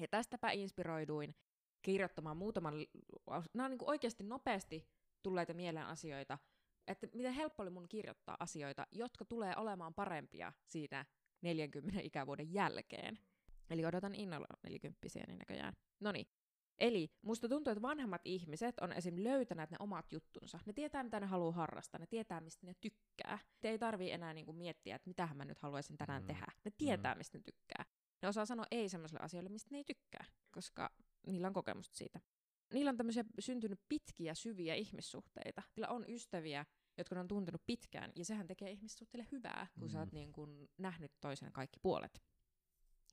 [0.00, 1.34] Ja tästäpä inspiroiduin
[1.82, 2.74] kirjoittamaan muutaman,
[3.54, 4.88] nämä on niin kuin oikeasti nopeasti
[5.22, 6.38] tulleita mieleen asioita,
[6.86, 11.04] että miten helppo oli mun kirjoittaa asioita, jotka tulee olemaan parempia siitä
[11.42, 13.18] 40 ikävuoden jälkeen.
[13.70, 15.72] Eli odotan innolla 40 niin näköjään.
[16.00, 16.26] No niin.
[16.78, 19.14] Eli musta tuntuu, että vanhemmat ihmiset on esim.
[19.16, 20.58] löytäneet ne omat juttunsa.
[20.66, 23.38] Ne tietää, mitä ne haluaa harrastaa, ne tietää, mistä ne tykkää.
[23.62, 26.26] Ne ei tarvii enää niinku miettiä, että mitä mä nyt haluaisin tänään mm.
[26.26, 26.46] tehdä.
[26.64, 27.18] Ne tietää, mm.
[27.18, 27.84] mistä ne tykkää.
[28.22, 30.90] Ne osaa sanoa ei sellaisille asioille, mistä ne ei tykkää, koska
[31.26, 32.20] niillä on kokemusta siitä.
[32.72, 35.62] Niillä on tämmöisiä syntynyt pitkiä, syviä ihmissuhteita.
[35.76, 36.66] Niillä on ystäviä,
[36.98, 39.92] jotka ne on tuntenut pitkään, ja sehän tekee ihmissuhteille hyvää, kun mm.
[39.92, 42.22] sä oot niin kun nähnyt toisen kaikki puolet.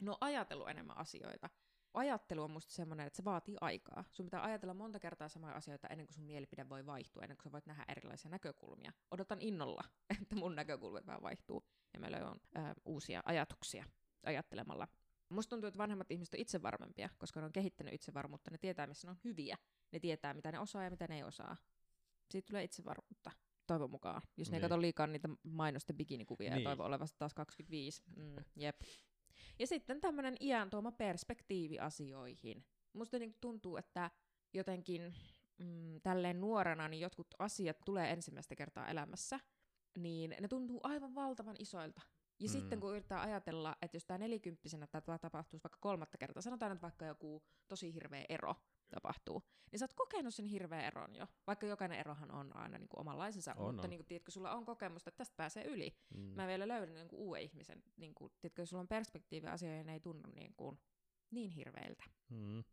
[0.02, 1.50] No ajatellut enemmän asioita
[1.94, 4.04] ajattelu on musta semmoinen, että se vaatii aikaa.
[4.12, 7.44] Sun pitää ajatella monta kertaa samoja asioita ennen kuin sun mielipide voi vaihtua, ennen kuin
[7.44, 8.94] sä voit nähdä erilaisia näkökulmia.
[9.12, 9.84] Odotan innolla,
[10.22, 11.64] että mun näkökulmat vähän vaihtuu
[11.94, 13.86] ja meillä on ö, uusia ajatuksia
[14.24, 14.88] ajattelemalla.
[15.34, 18.52] Musta tuntuu, että vanhemmat ihmiset on itsevarmempia, koska ne on kehittänyt itsevarmuutta.
[18.52, 19.58] Ne tietää, missä ne on hyviä.
[19.92, 21.58] Ne tietää, mitä ne osaa ja mitä ne ei osaa.
[22.30, 23.32] Siitä tulee itsevarmuutta.
[23.68, 24.22] Toivon mukaan.
[24.38, 24.64] Jos ne niin.
[24.64, 26.64] ei katso liikaa niitä mainosten bikinikuvia niin.
[26.64, 28.04] ja toivo olevasta taas 25.
[28.16, 28.82] Mm, jep.
[29.60, 32.66] Ja sitten tämmöinen iän tuoma perspektiivi asioihin.
[32.94, 34.12] Musta niin tuntuu, että
[34.54, 35.16] jotenkin
[35.58, 39.40] mm, tälleen nuorena niin jotkut asiat tulee ensimmäistä kertaa elämässä,
[39.98, 42.02] niin ne tuntuu aivan valtavan isoilta.
[42.40, 42.52] Ja mm.
[42.52, 46.82] sitten kun yrittää ajatella, että jos tämä nelikymppisenä tämä tapahtuisi vaikka kolmatta kertaa, sanotaan että
[46.82, 48.56] vaikka joku tosi hirveä ero
[48.90, 51.28] tapahtuu, niin sä oot kokenut sen hirveän eron jo.
[51.48, 53.90] Vaikka jokainen erohan on aina niin kuin omanlaisensa, on, mutta on.
[53.90, 55.98] Niin kuin, tiedätkö, sulla on kokemusta, että tästä pääsee yli.
[56.14, 56.20] Mm.
[56.20, 57.84] Mä vielä löydän niin kuin uuden ihmisen.
[57.98, 60.80] Niin kuin, tiedätkö, sulla on perspektiivi asioihin, ei tunnu niin, kuin,
[61.32, 62.04] niin hirveiltä.
[62.30, 62.64] Mm.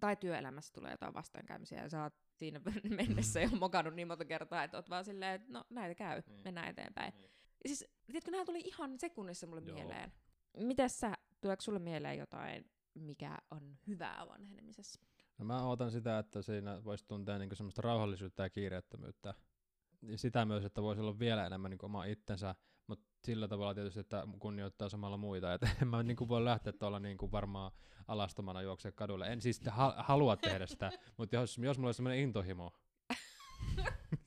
[0.00, 2.60] Tai työelämässä tulee jotain vastoinkäymisiä ja sä oot siinä
[2.96, 6.40] mennessä jo mokannut niin monta kertaa, että oot vaan silleen, että no näitä käy, niin.
[6.44, 7.14] mennään eteenpäin.
[7.16, 7.30] Niin.
[7.66, 9.74] Siis, tiedätkö, nämä tuli ihan sekunnissa mulle Joo.
[9.74, 10.12] mieleen.
[10.56, 15.00] Mites sä, tuleeko sulle mieleen jotain, mikä on hyvää vanhenemisessa?
[15.38, 19.34] No mä ootan sitä, että siinä voisi tuntea niinku semmoista rauhallisuutta ja kiireettömyyttä.
[20.02, 22.54] Ja sitä myös, että voisi olla vielä enemmän niinku oma itsensä,
[22.86, 25.52] mutta sillä tavalla tietysti, että kunnioittaa samalla muita.
[25.54, 27.72] Et en mä niinku voi lähteä tuolla niinku varmaan
[28.08, 29.32] alastomana juoksee kadulle.
[29.32, 32.72] En siis ha- halua tehdä sitä, mutta jos, jos mulla olisi semmoinen intohimo,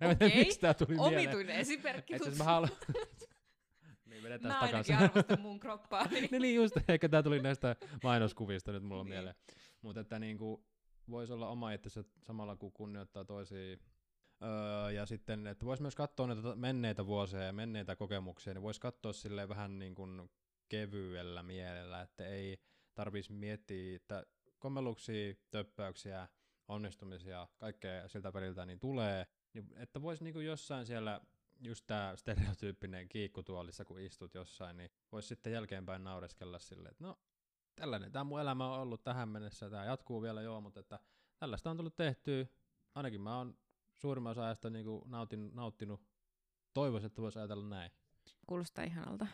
[0.00, 1.58] en tiedä, miksi tää tuli Omituinen mieleen.
[1.58, 2.14] esimerkki.
[2.14, 2.70] Et siis mä haluan...
[4.06, 4.96] niin, vedetään mä takaisin.
[4.96, 6.06] arvostan mun kroppaa.
[6.10, 6.28] niin.
[6.42, 9.12] niin just, ehkä tää tuli näistä mainoskuvista nyt mulla niin.
[9.12, 9.34] mieleen.
[9.82, 10.64] Mutta että niinku,
[11.10, 13.76] voisi olla oma itsensä samalla kun kunnioittaa toisia.
[14.42, 18.80] Öö, ja sitten, että voisi myös katsoa näitä menneitä vuosia ja menneitä kokemuksia, niin voisi
[18.80, 20.30] katsoa sille vähän niin kuin
[20.68, 22.58] kevyellä mielellä, että ei
[22.94, 24.26] tarvitsisi miettiä, että
[24.58, 26.28] kommelluksia, töppäyksiä,
[26.68, 31.20] onnistumisia, kaikkea siltä väliltä niin tulee, niin että voisi niin kuin jossain siellä
[31.60, 37.18] just tämä stereotyyppinen kiikkutuolissa, kun istut jossain, niin voisi sitten jälkeenpäin naureskella silleen, että no
[37.76, 40.98] tällainen tämä mun elämä on ollut tähän mennessä, tämä jatkuu vielä joo, mutta että
[41.38, 42.46] tällaista on tullut tehtyä,
[42.94, 43.58] ainakin mä oon
[43.94, 46.00] suurimman osa ajasta niin kuin nautin, nauttinut,
[46.74, 47.90] toivoisin, että voisi ajatella näin.
[48.46, 49.26] Kuulostaa ihanalta.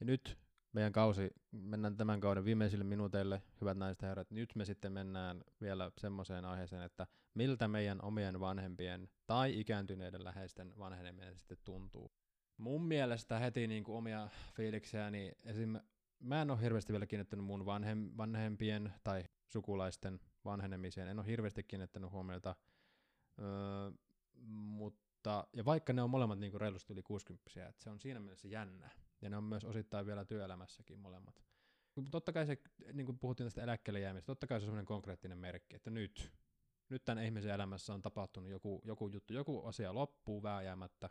[0.00, 0.38] Ja nyt
[0.72, 5.44] meidän kausi, mennään tämän kauden viimeisille minuuteille, hyvät naiset ja herrat, nyt me sitten mennään
[5.60, 7.06] vielä semmoiseen aiheeseen, että
[7.36, 12.12] miltä meidän omien vanhempien tai ikääntyneiden läheisten vanheneminen sitten tuntuu.
[12.56, 15.78] Mun mielestä heti niin kuin omia fiiliksiäni, esim
[16.20, 21.08] mä en ole hirveästi vielä kiinnittänyt mun vanhem, vanhempien tai sukulaisten vanhenemiseen.
[21.08, 22.56] En ole hirveästi kiinnittänyt huomiota,
[23.38, 23.90] öö,
[24.46, 28.20] mutta, ja vaikka ne on molemmat niin kuin reilusti yli 60 että se on siinä
[28.20, 28.90] mielessä jännä.
[29.22, 31.42] Ja ne on myös osittain vielä työelämässäkin molemmat.
[32.10, 32.58] Totta kai se,
[32.92, 36.32] niin kuin puhuttiin tästä eläkkeelle jäämistä, totta kai se on sellainen konkreettinen merkki, että nyt,
[36.88, 41.10] nyt tämän ihmisen elämässä on tapahtunut joku, joku juttu, joku asia loppuu vääjäämättä.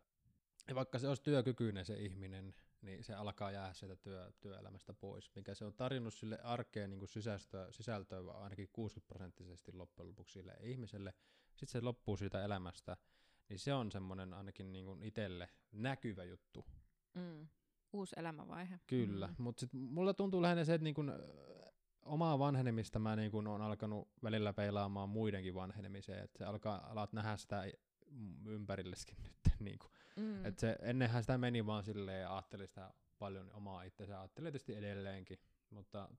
[0.67, 5.31] Ja vaikka se olisi työkykyinen se ihminen, niin se alkaa jäädä sieltä työ, työelämästä pois,
[5.35, 10.53] mikä se on tarjonnut sille arkeen niin sisältöä, sisältöä ainakin 60 prosenttisesti loppujen lopuksi sille
[10.61, 11.13] ihmiselle.
[11.55, 12.97] Sitten se loppuu siitä elämästä,
[13.49, 16.65] niin se on semmoinen ainakin niin kuin itselle näkyvä juttu.
[17.13, 17.47] Mm.
[17.93, 18.79] Uusi elämänvaihe.
[18.87, 19.35] Kyllä, mm.
[19.37, 21.11] mutta sitten mulla tuntuu lähinnä se, että niin kuin,
[22.05, 27.13] omaa vanhenemista mä niin kuin on alkanut välillä peilaamaan muidenkin vanhenemiseen, että se alkaa, alat
[27.13, 27.63] nähdä sitä
[28.45, 29.59] ympärilleskin nyt.
[29.59, 29.91] Niin kuin.
[30.15, 30.45] Mm.
[30.45, 34.75] Et se, ennenhän sitä meni vaan silleen ja ajatteli sitä paljon omaa itseään, ajatteli tietysti
[34.75, 35.39] edelleenkin,
[35.69, 36.09] mutta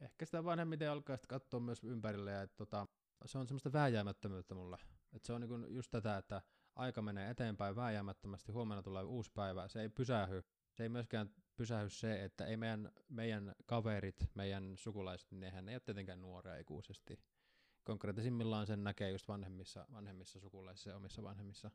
[0.00, 2.86] ehkä sitä vanhemmiten alkaa sitten katsoa myös ympärille ja että tota,
[3.26, 4.78] se on semmoista vääjäämättömyyttä mulle.
[5.12, 6.42] Et se on niinku just tätä, että
[6.76, 10.42] aika menee eteenpäin vääjäämättömästi, huomenna tulee uusi päivä, se ei pysähy.
[10.78, 15.72] Se ei myöskään pysähy se, että ei meidän, meidän kaverit, meidän sukulaiset, niin eihän ne
[15.72, 17.20] ole tietenkään nuoria ikuisesti.
[17.84, 21.70] Konkreettisimmillaan sen näkee just vanhemmissa, vanhemmissa sukulaisissa ja omissa vanhemmissa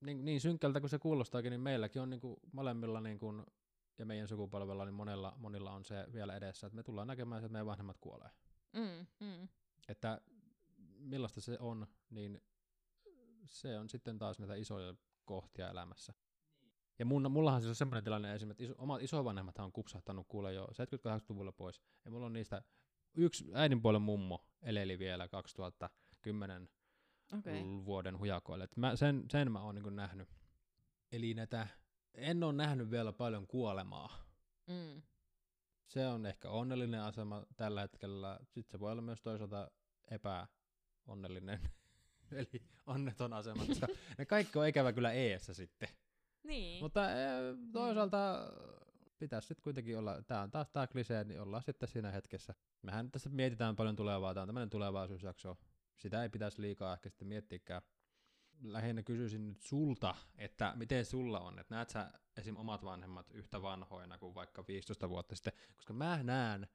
[0.00, 3.46] niin, niin synkkältä kuin se kuulostaakin, niin meilläkin on niin kuin molemmilla niin kuin,
[3.98, 7.52] ja meidän sukupolvella, niin monella, monilla on se vielä edessä, että me tullaan näkemään, että
[7.52, 8.30] meidän vanhemmat kuolee.
[8.72, 9.48] Mm, mm.
[9.88, 10.20] Että
[10.98, 12.42] millaista se on, niin
[13.46, 16.14] se on sitten taas näitä isoja kohtia elämässä.
[17.00, 20.52] Ja mun, mullahan siis on semmoinen tilanne esimerkiksi, että iso, omat isovanhemmat on kupsahtanut kuule
[20.52, 21.80] jo 78 luvulla pois.
[22.04, 22.62] Ja mulla on niistä
[23.14, 26.68] yksi äidinpuolen mummo, eleli vielä 2010
[27.38, 27.60] Okei.
[27.62, 27.84] okay.
[27.84, 28.64] vuoden hujakoille.
[28.64, 30.28] Et mä, sen, sen mä oon niin nähnyt.
[31.12, 31.68] Eli näitä,
[32.14, 34.24] en ole nähnyt vielä paljon kuolemaa.
[34.66, 35.02] Mm.
[35.86, 38.38] Se on ehkä onnellinen asema tällä hetkellä.
[38.44, 39.70] Sitten se voi olla myös toisaalta
[40.10, 41.60] epäonnellinen,
[42.32, 43.64] eli onneton asema,
[44.18, 45.88] ne kaikki on ikävä kyllä eessä sitten.
[46.44, 46.82] Niin.
[46.82, 48.52] Mutta eh, toisaalta
[49.18, 52.54] pitäisi sitten kuitenkin olla, tämä on taas tämä klisee, niin ollaan sitten siinä hetkessä.
[52.82, 55.56] Mehän tässä mietitään paljon tulevaa, tämä on tämmöinen tulevaisuusjakso.
[55.96, 57.82] Sitä ei pitäisi liikaa ehkä sitten miettiäkään.
[58.62, 62.56] Lähinnä kysyisin nyt sulta, että miten sulla on, että näet sä esim.
[62.56, 66.68] omat vanhemmat yhtä vanhoina kuin vaikka 15 vuotta sitten, koska mä näen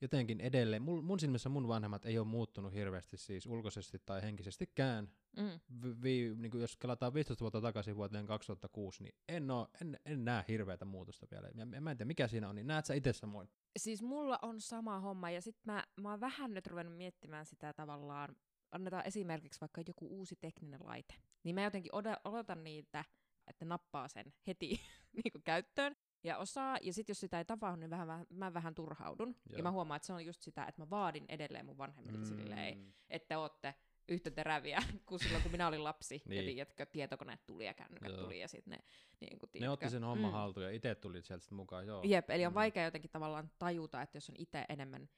[0.00, 5.12] jotenkin edelleen, mun, mun silmissä mun vanhemmat ei ole muuttunut hirveästi siis ulkoisesti tai henkisestikään.
[5.36, 5.60] Mm.
[5.82, 10.00] Vi, vi, niin kuin jos kelataan 15 vuotta takaisin vuoteen 2006, niin en, oo, en,
[10.04, 11.48] en näe hirveätä muutosta vielä.
[11.54, 13.48] Ja, mä en tiedä mikä siinä on, niin näet sä itse samoin?
[13.78, 17.72] Siis mulla on sama homma, ja sitten mä, mä oon vähän nyt ruvennut miettimään sitä
[17.72, 18.36] tavallaan,
[18.72, 23.04] annetaan esimerkiksi vaikka joku uusi tekninen laite, niin mä jotenkin od- odotan niitä,
[23.46, 24.80] että nappaa sen heti
[25.24, 28.54] niin kuin käyttöön, ja osaa, ja sitten jos sitä ei tapahdu, niin vähän, vähän, mä
[28.54, 29.28] vähän turhaudun.
[29.28, 29.56] Joo.
[29.56, 32.24] Ja mä huomaan, että se on just sitä, että mä vaadin edelleen mun vanhemmilta mm.
[32.24, 33.74] silleen, että ootte
[34.08, 36.22] yhtä teräviä kuin silloin, kun minä olin lapsi.
[36.28, 36.46] niin.
[36.46, 38.22] Ja tiedätkö, tietokoneet tuli ja kännykät Joo.
[38.22, 38.78] tuli ja sitten ne,
[39.20, 40.34] niin kuin, Ne otti sen homman mm.
[40.34, 42.02] haltuun ja itse tuli sieltä mukaan, joo.
[42.04, 42.54] Jep, eli on Mm.
[42.54, 45.08] vaikea jotenkin tavallaan tajuta, että jos on itse enemmän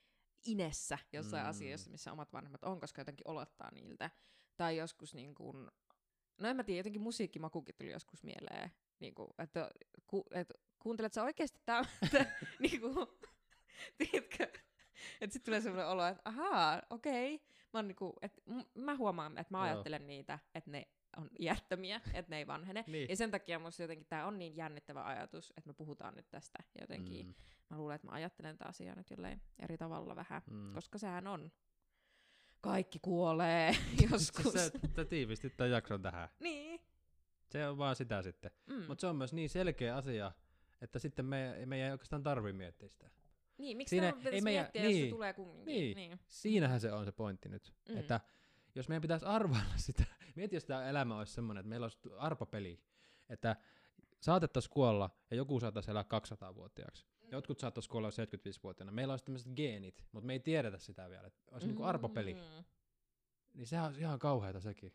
[0.47, 1.47] inessä jossain mm.
[1.47, 1.51] Mm.
[1.51, 4.11] asiassa, missä omat vanhemmat on, koska jotenkin olottaa niiltä.
[4.57, 5.71] Tai joskus niin kuin,
[6.41, 8.71] no en mä tiedä, jotenkin musiikkimakukin tuli joskus mieleen.
[8.99, 9.71] Niin kuin, että,
[10.07, 12.27] ku, että kuuntelet sä oikeasti tämmöistä,
[12.63, 12.95] niin kuin,
[13.99, 14.45] tiedätkö,
[15.21, 17.39] että sitten tulee sellainen olo, että ahaa, okei.
[17.73, 18.43] Mä, oon niinku, et,
[18.75, 19.65] mä huomaan, että mä Joo.
[19.65, 22.85] ajattelen niitä, että ne on iättömiä, että ne ei vanhene.
[22.87, 23.09] Niin.
[23.09, 26.59] Ja sen takia musta jotenkin tämä on niin jännittävä ajatus, että me puhutaan nyt tästä
[26.81, 27.27] jotenkin.
[27.27, 27.33] Mm.
[27.33, 27.35] Mm,
[27.71, 30.73] Mä luulen, että mä ajattelen tätä asiaa nyt jollain eri tavalla vähän, mm.
[30.75, 31.53] koska sehän on.
[32.61, 33.77] Kaikki kuolee
[34.11, 34.53] joskus.
[34.53, 36.29] Sä, sä tiivistit tämän jakson tähän.
[36.41, 36.81] niin.
[37.51, 38.51] Se on vaan sitä sitten.
[38.67, 38.85] Mm.
[38.89, 40.33] Mutta se on myös niin selkeä asia,
[40.83, 43.11] että sitten me, meidän ei oikeastaan tarvi miettiä sitä.
[43.59, 45.11] niin, miksi siinä ei meidän- miettiä, jos se niin.
[45.11, 45.67] tulee kumminkin?
[45.67, 45.97] Niin.
[45.97, 46.21] niin.
[46.27, 47.73] Siinähän se on se pointti nyt.
[47.89, 47.95] Mm.
[47.95, 48.01] Mm.
[48.01, 48.21] Että
[48.75, 50.05] jos meidän pitäisi arvailla sitä,
[50.37, 52.81] mieti jos tämä elämä olisi semmoinen, että meillä olisi arpapeli,
[53.29, 53.57] että
[54.21, 57.07] saatettaisiin kuolla ja joku saattaisi elää 200-vuotiaaksi.
[57.31, 58.93] Jotkut saattaisi kuolla 75-vuotiaana.
[58.93, 61.27] Meillä olisi tämmöiset geenit, mutta me ei tiedetä sitä vielä.
[61.27, 61.69] Että olisi mm.
[61.69, 62.35] niinku arpapeli.
[62.35, 62.65] Mm.
[63.55, 64.93] Niin sehän olisi ihan kauheata sekin.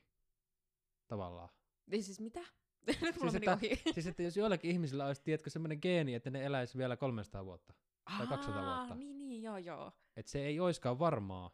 [1.08, 1.50] Tavallaan.
[1.86, 2.40] Niin siis mitä?
[3.02, 3.82] Nyt mulla Siis, että- ohi.
[3.94, 7.74] siis että jos joillakin ihmisillä olisi, tiedätkö, semmoinen geeni, että ne eläisi vielä 300 vuotta.
[8.18, 8.96] tai 200 Aa, vuotta.
[8.96, 9.92] Niin, niin, joo, joo.
[10.16, 11.52] Että se ei oiskaan varmaa.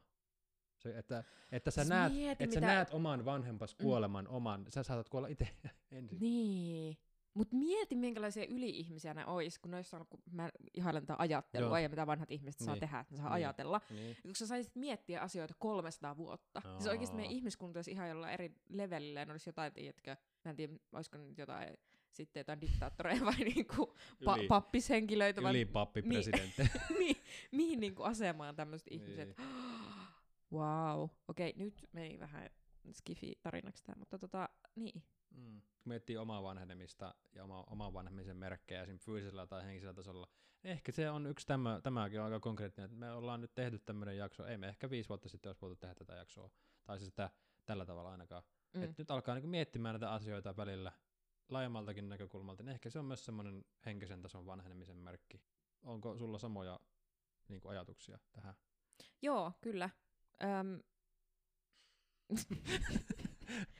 [0.77, 3.83] Se, että, että sä, Siis näet, mieti, että sä mitä- näet oman vanhempas Mm.
[3.83, 5.47] kuoleman, oman, sä saatat kuolla itse
[5.91, 6.19] ensin.
[6.19, 6.97] Niin.
[7.33, 11.77] Mut mieti, minkälaisia yli-ihmisiä ne ois, kun noissa on, kun mä ihailen tätä ajattelua Joo.
[11.77, 12.79] ja mitä vanhat ihmiset saa Niin.
[12.79, 13.33] tehdä, että ne saa Niin.
[13.33, 13.81] ajatella.
[13.89, 14.17] Niin.
[14.23, 16.61] Kun sä saisit miettiä asioita 300 vuotta.
[16.65, 16.71] Aa.
[16.79, 20.15] Siis oikeasti meidän ihmiskunta olisi ihan jollain eri levelillä, ja ne olisi jotain, tiedätkö,
[20.45, 21.77] mä en tiedä, olisiko nyt jotain,
[22.11, 23.93] sitten jotain diktaattoreja vai niinku
[24.25, 26.11] pa- Yli- pappishenkilöitä, vai Ylipappi Niin.
[26.13, 26.61] presidentti.
[26.99, 27.15] mihin,
[27.51, 29.01] mihin niinku asemaan tämmöiset Niin.
[29.01, 29.37] ihmiset.
[30.53, 31.09] Wow.
[31.27, 32.49] Okei, nyt meni vähän
[32.91, 35.03] skifi-tarinaksi tämä, mutta tota, niin.
[35.33, 35.61] Mm.
[35.61, 38.99] Kun miettii omaa vanhenemista ja oma, oman vanhemisen merkkejä esim.
[38.99, 40.27] fyysisellä tai henkisellä tasolla,
[40.63, 43.79] niin ehkä se on yksi tämä, tämäkin on aika konkreettinen, että me ollaan nyt tehty
[43.79, 46.49] tämmöinen jakso, ei me ehkä viisi vuotta sitten olisi voitu tehdä tätä jaksoa,
[46.83, 47.29] tai siis sitä
[47.65, 48.43] tällä tavalla ainakaan.
[48.73, 48.83] Mm.
[48.83, 50.91] Et nyt alkaa niinku miettimään näitä asioita välillä
[51.49, 55.41] laajemmaltakin näkökulmalta, niin ehkä se on myös semmoinen henkisen tason vanhenemisen merkki.
[55.83, 56.79] Onko sulla samoja
[57.47, 58.55] niinku, ajatuksia tähän?
[59.21, 59.89] Joo, kyllä.
[60.43, 60.79] Öm,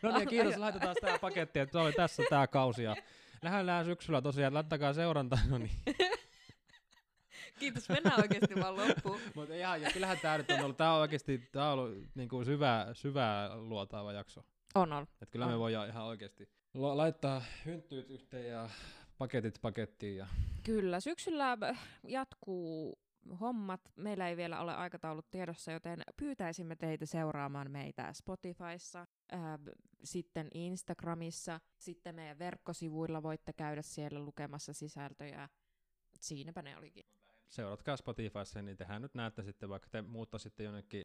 [0.03, 0.53] No niin, kiitos.
[0.53, 2.83] Ai- Laitetaan tämä paketti, että oli tässä tämä kausi.
[2.83, 2.95] Ja
[3.41, 4.53] lähdetään syksyllä tosiaan.
[4.53, 5.39] Laittakaa seurantaa.
[5.49, 5.71] No niin.
[7.59, 9.19] kiitos, mennään oikeasti vaan loppuun.
[9.35, 12.45] Mutta ihan, ja kyllähän tämä nyt on ollut, tämä on oikeasti, tämä on ollut niinku
[12.45, 14.45] syvää, syvää luotaava jakso.
[14.75, 15.03] On, on.
[15.03, 15.59] Että kyllä me On.
[15.59, 18.69] voidaan ihan oikeasti la- laittaa hynttyyt yhteen ja
[19.17, 20.17] paketit pakettiin.
[20.17, 20.27] Ja...
[20.63, 21.57] Kyllä, syksyllä
[22.07, 22.99] jatkuu
[23.39, 23.91] hommat.
[23.95, 29.39] Meillä ei vielä ole aikataulut tiedossa, joten pyytäisimme teitä seuraamaan meitä Spotifyssa, äh,
[30.03, 35.49] sitten Instagramissa, sitten meidän verkkosivuilla voitte käydä siellä lukemassa sisältöjä.
[36.19, 37.05] Siinäpä ne olikin.
[37.47, 41.03] Seuratkaa Spotifyssa, niin tehän nyt näette sitten, vaikka te muuttaisitte jonnekin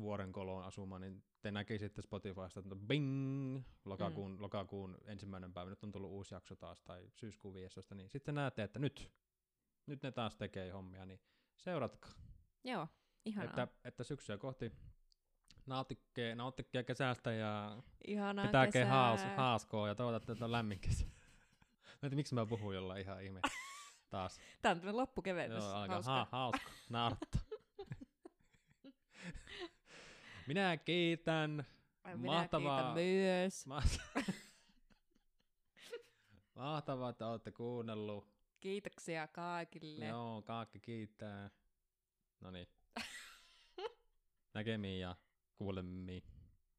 [0.00, 4.42] vuoren koloon asumaan, niin te näkisitte Spotifysta, että bing, lokakuun, mm.
[4.42, 8.62] lokakuun ensimmäinen päivä, nyt on tullut uusi jakso taas, tai syyskuun 15, niin sitten näette,
[8.62, 9.12] että nyt,
[9.86, 11.20] nyt ne taas tekee hommia, niin
[11.56, 12.10] seuratkaa.
[12.64, 12.88] Joo,
[13.24, 13.48] ihanaa.
[13.50, 14.72] Että, että syksyä kohti
[15.66, 18.90] nauttikkee, nauttikkee kesästä ja ihanaa pitääkää kesää.
[18.92, 21.06] haas, haaskoa ja toivotatte, että on lämmin kesä.
[22.02, 23.40] Mä miksi mä puhun jollain ihan ihme
[24.10, 24.38] taas.
[24.62, 25.64] Tää on tämmönen loppukevennys.
[25.64, 26.12] Joo, alkaa Hauska.
[26.12, 27.40] ha, hauska, naurattaa.
[30.46, 31.66] Minä kiitän.
[32.14, 32.78] Minä Mahtavaa.
[32.78, 33.66] kiitän myös.
[33.66, 33.82] Ma-
[36.54, 38.35] Mahtavaa, että olette kuunnellut.
[38.60, 40.06] Kiitoksia kaikille.
[40.06, 41.50] Joo, kaikki kiittää.
[42.40, 42.68] No niin.
[44.54, 45.16] Näkemiin ja
[45.54, 46.35] kuulemiin.